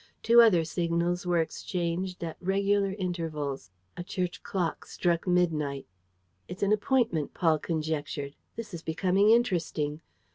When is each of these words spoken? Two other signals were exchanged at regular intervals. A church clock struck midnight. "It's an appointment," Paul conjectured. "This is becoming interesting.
Two 0.23 0.41
other 0.41 0.63
signals 0.63 1.27
were 1.27 1.37
exchanged 1.37 2.23
at 2.23 2.35
regular 2.41 2.93
intervals. 2.97 3.69
A 3.95 4.03
church 4.03 4.41
clock 4.41 4.87
struck 4.87 5.27
midnight. 5.27 5.85
"It's 6.47 6.63
an 6.63 6.73
appointment," 6.73 7.35
Paul 7.35 7.59
conjectured. 7.59 8.35
"This 8.55 8.73
is 8.73 8.81
becoming 8.81 9.29
interesting. 9.29 10.01